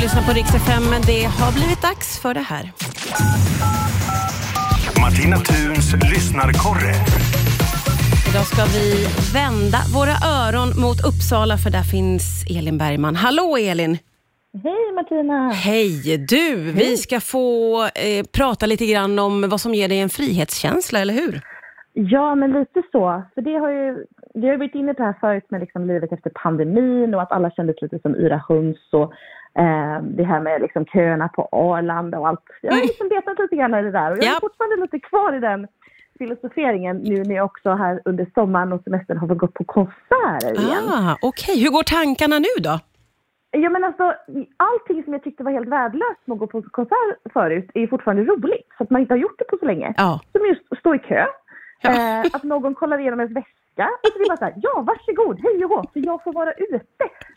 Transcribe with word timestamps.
lyssnar 0.00 0.22
på 0.22 0.32
Rix 0.32 0.54
FM, 0.54 0.82
men 0.90 1.02
det 1.02 1.24
har 1.24 1.52
blivit 1.52 1.82
dags 1.82 2.18
för 2.18 2.34
det 2.34 2.40
här. 2.40 2.72
Martina 5.00 5.36
Thuns 5.36 5.94
lyssnarkorre. 6.10 6.94
Idag 8.30 8.46
ska 8.46 8.64
vi 8.64 9.08
vända 9.34 9.78
våra 9.94 10.14
öron 10.28 10.80
mot 10.80 11.04
Uppsala, 11.04 11.58
för 11.58 11.70
där 11.70 11.82
finns 11.82 12.44
Elin 12.50 12.78
Bergman. 12.78 13.16
Hallå 13.16 13.56
Elin! 13.56 13.98
Hej 14.62 14.92
Martina! 14.94 15.52
Hej! 15.52 16.18
Du, 16.18 16.54
vi 16.56 16.96
ska 16.96 17.20
få 17.20 17.84
eh, 17.94 18.24
prata 18.32 18.66
lite 18.66 18.86
grann 18.86 19.18
om 19.18 19.48
vad 19.48 19.60
som 19.60 19.74
ger 19.74 19.88
dig 19.88 19.98
en 19.98 20.10
frihetskänsla, 20.10 20.98
eller 21.00 21.14
hur? 21.14 21.42
Ja, 22.08 22.34
men 22.34 22.52
lite 22.52 22.82
så. 22.92 23.22
För 23.34 23.42
det 23.42 23.54
har 23.56 23.70
ju, 23.70 24.04
vi 24.34 24.46
har 24.46 24.52
ju 24.52 24.58
varit 24.58 24.74
inne 24.74 24.94
på 24.94 25.02
det 25.02 25.06
här 25.06 25.16
förut 25.20 25.50
med 25.50 25.60
liksom 25.60 25.86
livet 25.86 26.12
efter 26.12 26.30
pandemin 26.30 27.14
och 27.14 27.22
att 27.22 27.32
alla 27.32 27.50
kändes 27.50 27.82
lite 27.82 27.98
som 27.98 28.14
yra 28.14 28.42
höns 28.48 28.88
och 28.92 29.12
eh, 29.62 30.02
det 30.02 30.24
här 30.24 30.40
med 30.40 30.60
liksom 30.60 30.84
köerna 30.86 31.28
på 31.28 31.48
Arlanda 31.52 32.18
och 32.18 32.28
allt. 32.28 32.40
Jag 32.62 32.72
har 32.72 32.80
liksom 32.80 33.08
betat 33.08 33.38
lite 33.38 33.56
grann 33.56 33.74
i 33.74 33.82
det 33.82 33.90
där 33.90 34.10
och 34.12 34.16
jag 34.18 34.24
är 34.24 34.28
Ja. 34.28 34.38
fortfarande 34.40 34.76
lite 34.76 34.98
kvar 35.00 35.32
i 35.36 35.40
den 35.40 35.66
filosoferingen 36.18 36.96
nu 36.96 37.22
när 37.24 37.34
jag 37.34 37.44
också 37.44 37.70
här 37.74 38.00
under 38.04 38.26
sommaren 38.34 38.72
och 38.72 38.82
semestern 38.84 39.18
har 39.18 39.28
fått 39.28 39.38
gå 39.38 39.46
på 39.46 39.64
konserter 39.64 40.52
igen. 40.64 40.84
Ah, 40.88 41.16
Okej, 41.22 41.62
hur 41.62 41.70
går 41.70 41.82
tankarna 41.82 42.38
nu 42.38 42.54
då? 42.62 42.78
Ja 43.52 43.70
men 43.70 43.84
alltså 43.84 44.14
allting 44.56 45.04
som 45.04 45.12
jag 45.12 45.22
tyckte 45.22 45.44
var 45.44 45.52
helt 45.52 45.68
värdelöst 45.68 46.20
med 46.24 46.34
att 46.34 46.38
gå 46.38 46.46
på 46.46 46.62
konsert 46.62 47.32
förut 47.32 47.70
är 47.74 47.86
fortfarande 47.86 48.22
roligt. 48.24 48.68
Så 48.78 48.82
att 48.84 48.90
man 48.90 49.00
inte 49.00 49.14
har 49.14 49.18
gjort 49.18 49.38
det 49.38 49.44
på 49.44 49.56
så 49.60 49.66
länge. 49.66 49.94
Ja. 49.96 50.20
Som 50.32 50.46
just 50.46 50.78
stå 50.80 50.94
i 50.94 50.98
kö. 50.98 51.24
Ja. 51.80 51.90
Eh, 51.90 52.26
att 52.32 52.42
någon 52.42 52.74
kollar 52.74 52.98
igenom 52.98 53.20
ens 53.20 53.36
väska. 53.36 53.84
Alltså 54.02 54.18
det 54.18 54.24
är 54.24 54.28
bara 54.28 54.36
så 54.36 54.44
här, 54.44 54.54
ja 54.56 54.84
varsågod, 54.86 55.40
hej 55.42 55.64
och 55.64 55.70
hå, 55.70 55.84
för 55.92 56.06
jag 56.06 56.24
får 56.24 56.32
vara 56.32 56.52
ute. 56.52 56.80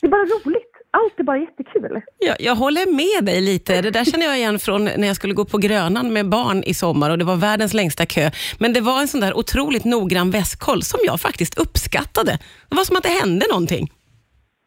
Det 0.00 0.06
är 0.06 0.10
bara 0.10 0.24
roligt. 0.24 0.72
Allt 0.90 1.20
är 1.20 1.24
bara 1.24 1.38
jättekul. 1.38 2.00
Jag, 2.18 2.36
jag 2.40 2.54
håller 2.54 2.86
med 3.02 3.24
dig 3.24 3.40
lite. 3.40 3.82
Det 3.82 3.90
där 3.90 4.04
känner 4.04 4.26
jag 4.26 4.36
igen 4.36 4.58
från 4.58 4.84
när 4.84 5.06
jag 5.06 5.16
skulle 5.16 5.34
gå 5.34 5.44
på 5.44 5.58
Grönan 5.58 6.12
med 6.12 6.28
barn 6.28 6.62
i 6.66 6.74
sommar 6.74 7.10
och 7.10 7.18
det 7.18 7.24
var 7.24 7.36
världens 7.36 7.74
längsta 7.74 8.06
kö. 8.06 8.30
Men 8.58 8.72
det 8.72 8.80
var 8.80 9.00
en 9.00 9.08
sån 9.08 9.20
där 9.20 9.34
otroligt 9.38 9.84
noggrann 9.84 10.30
väskkoll 10.30 10.82
som 10.82 11.00
jag 11.04 11.20
faktiskt 11.20 11.58
uppskattade. 11.58 12.32
Det 12.68 12.76
var 12.76 12.84
som 12.84 12.96
att 12.96 13.02
det 13.02 13.08
hände 13.22 13.46
någonting. 13.50 13.84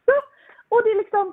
Ja, 0.04 0.18
och 0.68 0.80
det 0.84 0.90
är 0.90 0.98
liksom, 0.98 1.24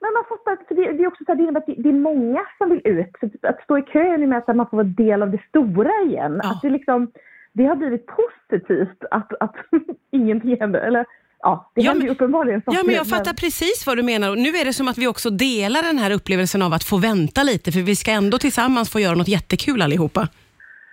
men 0.00 0.10
man 0.12 0.24
fattar, 0.28 0.66
för 0.68 0.74
det, 0.74 0.92
det 0.92 1.02
är 1.02 1.06
också 1.06 1.24
så 1.24 1.32
här, 1.32 1.36
det 1.36 1.42
innebär 1.42 1.60
att 1.60 1.66
det, 1.66 1.82
det 1.82 1.88
är 1.88 2.00
många 2.10 2.42
som 2.58 2.70
vill 2.70 2.82
ut. 2.84 3.12
Så 3.20 3.26
att, 3.26 3.44
att 3.54 3.64
stå 3.64 3.78
i 3.78 3.82
kö 3.82 4.00
är 4.14 4.26
med 4.26 4.38
att 4.38 4.56
man 4.56 4.68
får 4.70 4.76
vara 4.76 4.94
del 5.04 5.22
av 5.22 5.30
det 5.30 5.42
stora 5.48 5.94
igen. 6.06 6.40
Ja. 6.42 6.50
Att 6.50 6.62
det 6.62 6.70
liksom, 6.70 7.10
det 7.52 7.64
har 7.64 7.76
blivit 7.76 8.06
positivt 8.06 9.04
att, 9.10 9.32
att 9.40 9.54
ingenting 10.10 10.56
händer. 10.60 10.80
Eller 10.80 11.04
ja, 11.42 11.70
det 11.74 11.80
Ja, 11.82 11.90
händer 11.90 12.02
ju 12.02 12.08
men- 12.08 12.16
uppenbarligen 12.16 12.62
Ja, 12.66 12.72
saker, 12.72 12.86
men 12.86 12.94
jag 12.94 13.06
fattar 13.08 13.32
precis 13.32 13.86
vad 13.86 13.96
du 13.96 14.02
menar. 14.02 14.30
Och 14.30 14.38
nu 14.38 14.48
är 14.48 14.64
det 14.64 14.72
som 14.72 14.88
att 14.88 14.98
vi 14.98 15.06
också 15.06 15.30
delar 15.30 15.82
den 15.82 15.98
här 15.98 16.10
upplevelsen 16.10 16.62
av 16.62 16.72
att 16.72 16.84
få 16.84 16.96
vänta 16.98 17.42
lite, 17.42 17.72
för 17.72 17.80
vi 17.80 17.96
ska 17.96 18.10
ändå 18.10 18.38
tillsammans 18.38 18.90
få 18.92 19.00
göra 19.00 19.14
något 19.14 19.28
jättekul 19.28 19.82
allihopa. 19.82 20.28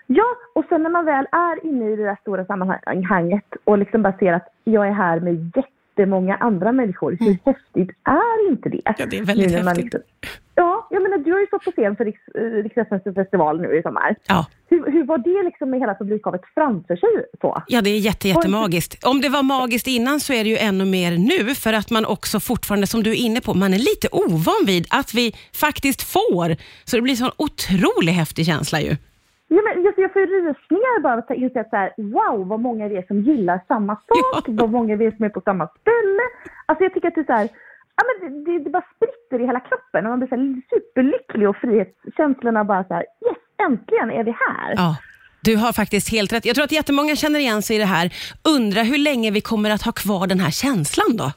Ja, 0.07 0.25
och 0.55 0.65
sen 0.69 0.83
när 0.83 0.89
man 0.89 1.05
väl 1.05 1.25
är 1.31 1.65
inne 1.65 1.93
i 1.93 1.95
det 1.95 2.03
där 2.03 2.17
stora 2.21 2.45
sammanhanget 2.45 3.45
och 3.63 3.77
liksom 3.77 4.01
bara 4.03 4.17
ser 4.17 4.33
att 4.33 4.47
jag 4.63 4.87
är 4.87 4.91
här 4.91 5.19
med 5.19 5.51
jättemånga 5.55 6.35
andra 6.35 6.71
människor. 6.71 7.17
Hur 7.19 7.37
häftigt 7.45 7.89
är 8.03 8.49
inte 8.51 8.69
det? 8.69 8.81
Mm. 8.85 8.95
Ja, 8.99 9.05
det 9.09 9.17
är 9.17 9.23
väldigt 9.25 9.51
Nu 9.51 9.57
häftigt. 9.57 9.83
Liksom, 9.83 10.01
ja, 10.55 10.66
jag 10.89 11.03
menar, 11.03 11.17
du 11.17 11.31
har 11.31 11.39
ju 11.39 11.47
stått 11.47 11.63
på 11.63 11.71
scen 11.71 11.95
för 11.95 12.05
Riks, 12.05 12.21
eh, 12.35 12.41
Riksfestens 12.41 13.03
festival 13.15 13.61
nu 13.61 13.75
i 13.77 13.81
sommar. 13.81 14.15
Ja. 14.27 14.45
Hur, 14.69 14.91
hur 14.91 15.03
var 15.03 15.17
det 15.17 15.43
liksom 15.43 15.69
med 15.69 15.79
hela 15.79 15.95
publikhavet 15.95 16.41
framför 16.53 16.95
sig 16.95 17.09
så? 17.41 17.61
Ja, 17.67 17.81
det 17.81 17.89
är 17.89 17.97
jätte, 17.97 18.27
jättemagiskt. 18.27 19.05
Om 19.05 19.21
det 19.21 19.29
var 19.29 19.43
magiskt 19.43 19.87
innan 19.87 20.19
så 20.19 20.33
är 20.33 20.43
det 20.43 20.49
ju 20.49 20.57
ännu 20.57 20.85
mer 20.85 21.11
nu, 21.17 21.55
för 21.55 21.73
att 21.73 21.91
man 21.91 22.05
också 22.05 22.39
fortfarande, 22.39 22.87
som 22.87 23.03
du 23.03 23.09
är 23.11 23.25
inne 23.25 23.41
på, 23.41 23.53
man 23.53 23.73
är 23.73 23.77
lite 23.77 24.07
ovan 24.11 24.61
vid 24.65 24.85
att 24.89 25.13
vi 25.13 25.33
faktiskt 25.53 26.01
får. 26.13 26.55
Så 26.85 26.95
det 26.95 27.01
blir 27.01 27.13
en 27.13 27.17
sån 27.17 27.31
otroligt 27.37 28.15
häftig 28.15 28.45
känsla 28.45 28.81
ju. 28.81 28.95
Ja, 29.49 29.61
men 29.65 29.83
just, 29.83 29.97
jag 29.97 30.13
får 30.13 30.21
ju 30.21 30.27
rysningar 30.27 30.99
bara 31.01 31.13
att 31.13 31.31
inse 31.31 31.59
att 31.61 31.69
så 31.69 31.75
här, 31.75 31.93
wow 31.97 32.47
vad 32.47 32.59
många 32.59 32.87
vi 32.87 32.97
är 32.97 33.01
som 33.07 33.21
gillar 33.21 33.61
samma 33.67 33.95
sak, 33.95 34.07
Ja. 34.33 34.41
vad 34.47 34.69
många 34.71 34.95
vi 34.95 35.05
är 35.05 35.11
som 35.11 35.25
är 35.25 35.29
på 35.29 35.41
samma 35.41 35.67
ställe. 35.67 36.23
Alltså 36.65 36.83
jag 36.83 36.93
tycker 36.93 37.07
att 37.07 37.15
det 37.15 37.21
är 37.21 37.25
så 37.25 37.33
här, 37.33 37.49
ja, 37.97 38.03
men 38.07 38.15
det, 38.21 38.51
det, 38.51 38.63
det 38.63 38.69
bara 38.69 38.85
spritter 38.95 39.43
i 39.43 39.45
hela 39.45 39.59
kroppen 39.59 40.05
och 40.05 40.09
man 40.09 40.19
blir 40.19 40.29
så 40.29 40.61
superlycklig 40.75 41.49
och 41.49 41.55
frihetskänslorna 41.55 42.63
bara 42.63 42.83
så 42.83 42.93
här, 42.93 43.05
yes 43.27 43.37
äntligen 43.67 44.11
är 44.11 44.23
vi 44.23 44.31
här. 44.31 44.73
Ja. 44.75 44.95
Du 45.43 45.55
har 45.55 45.73
faktiskt 45.73 46.11
helt 46.11 46.33
rätt. 46.33 46.45
Jag 46.45 46.55
tror 46.55 46.65
att 46.65 46.71
jättemånga 46.71 47.15
känner 47.15 47.39
igen 47.39 47.61
sig 47.61 47.75
i 47.75 47.79
det 47.79 47.85
här. 47.85 48.13
Undrar 48.55 48.83
hur 48.83 48.97
länge 48.97 49.31
vi 49.31 49.41
kommer 49.41 49.69
att 49.69 49.81
ha 49.81 49.91
kvar 49.91 50.27
den 50.27 50.39
här 50.39 50.51
känslan 50.51 51.17
då? 51.17 51.31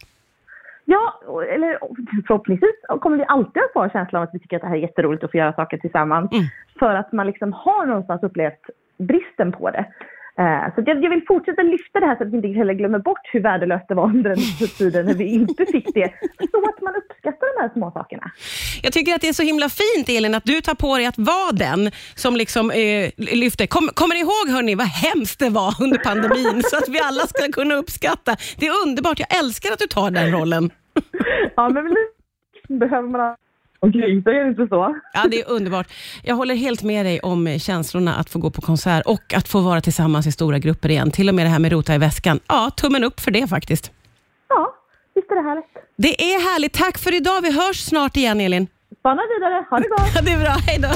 Ja, 0.85 1.21
eller 1.55 1.79
förhoppningsvis 2.27 2.77
kommer 3.01 3.17
vi 3.17 3.25
alltid 3.29 3.63
ha 3.63 3.69
kvar 3.69 3.89
känslan 3.89 4.23
av 4.23 4.29
att 4.29 4.35
vi 4.35 4.39
tycker 4.39 4.57
att 4.57 4.63
det 4.63 4.69
här 4.69 4.77
är 4.77 4.81
jätteroligt 4.81 5.25
att 5.25 5.31
få 5.31 5.37
göra 5.37 5.53
saker 5.53 5.79
tillsammans. 5.79 6.33
Mm. 6.33 6.45
För 6.79 6.95
att 6.95 7.13
man 7.13 7.27
liksom 7.27 7.53
har 7.53 7.87
någonstans 7.87 8.23
upplevt 8.23 8.65
bristen 8.99 9.53
på 9.53 9.71
det. 9.71 9.85
Eh, 10.39 10.75
så 10.75 10.83
jag, 10.87 11.11
vill 11.11 11.23
fortsätta 11.29 11.63
lyfta 11.63 12.01
det 12.01 12.07
här 12.07 12.17
så 12.17 12.23
att 12.23 12.31
vi 12.31 12.37
inte 12.37 12.49
heller 12.49 12.75
glömmer 12.75 12.99
bort 12.99 13.21
hur 13.33 13.41
värdelöst 13.41 13.89
det 13.89 13.95
var 13.95 14.05
under 14.05 14.31
den 14.31 14.69
tiden 14.79 15.07
när 15.07 15.15
vi 15.15 15.25
inte 15.25 15.67
fick 15.67 15.95
det. 15.95 16.13
Så 16.51 16.59
att 16.69 16.83
man 16.83 16.95
uppskattar 16.97 17.57
de 17.57 17.63
här 17.63 17.71
små 17.73 17.91
sakerna. 17.91 18.31
Jag 18.83 18.93
tycker 18.93 19.15
att 19.15 19.21
det 19.21 19.29
är 19.29 19.33
så 19.33 19.43
himla 19.43 19.69
fint 19.69 20.09
Elin 20.09 20.35
att 20.35 20.45
du 20.45 20.61
tar 20.61 20.75
på 20.75 20.97
dig 20.97 21.07
att 21.07 21.19
vara 21.19 21.53
den 21.53 21.91
som 22.15 22.37
liksom 22.37 22.71
eh, 22.71 23.11
lyfter. 23.17 23.67
Kom, 23.67 23.89
kommer 23.95 24.15
ni 24.15 24.21
ihåg 24.21 24.57
hörni 24.57 24.75
vad 24.75 24.87
hemskt 24.87 25.39
det 25.39 25.51
var 25.51 25.75
under 25.81 25.99
pandemin 25.99 26.63
så 26.63 26.77
att 26.77 26.89
vi 26.89 27.01
alla 27.01 27.27
ska 27.27 27.53
kunna 27.53 27.75
uppskatta. 27.75 28.37
Det 28.59 28.67
är 28.67 28.83
underbart. 28.87 29.19
Jag 29.19 29.39
älskar 29.39 29.73
att 29.73 29.79
du 29.79 29.87
tar 29.87 30.11
den 30.11 30.33
rollen. 30.33 30.71
Ja, 31.57 31.69
men 31.69 31.97
behöver 32.79 33.09
man. 33.09 33.37
Okej, 33.83 34.23
så 34.23 34.31
är 34.31 34.45
det 34.45 34.49
inte 34.49 34.67
så. 34.69 34.97
Ja, 35.13 35.25
det 35.31 35.41
är 35.41 35.51
underbart. 35.51 35.87
Jag 36.23 36.35
håller 36.35 36.55
helt 36.55 36.83
med 36.83 37.07
dig 37.07 37.21
om 37.21 37.47
eh, 37.47 37.59
känslorna 37.59 38.15
att 38.15 38.31
få 38.31 38.39
gå 38.39 38.51
på 38.51 38.61
konsert 38.61 39.03
och 39.07 39.35
att 39.35 39.49
få 39.49 39.61
vara 39.61 39.81
tillsammans 39.81 40.27
i 40.27 40.33
stora 40.33 40.59
grupper 40.59 40.89
igen. 40.89 41.11
Till 41.11 41.29
och 41.29 41.35
med 41.35 41.47
det 41.47 41.51
här 41.51 41.59
med 41.59 41.73
rota 41.73 41.95
i 41.95 41.99
väskan. 41.99 42.41
Ja, 42.47 42.71
tummen 42.77 43.05
upp 43.05 43.21
för 43.21 43.31
det 43.31 43.47
faktiskt. 43.47 43.93
Ja, 44.49 44.75
visst 45.15 45.31
är 45.31 45.35
det 45.35 45.43
härligt. 45.49 45.65
Det 45.97 46.23
är 46.35 46.53
härligt. 46.53 46.73
Tack 46.73 46.99
för 46.99 47.15
idag. 47.15 47.43
Vi 47.43 47.53
hörs 47.53 47.77
snart 47.85 48.17
igen 48.17 48.41
Elin. 48.41 48.67
Spana 48.99 49.23
vidare, 49.37 49.65
ha 49.71 49.79
det 49.79 49.89
gott! 49.89 50.01
Ja, 50.15 50.23
det 50.23 50.33
är 50.33 50.41
bra. 50.41 50.51
Hej 50.67 50.79
då. 50.81 50.89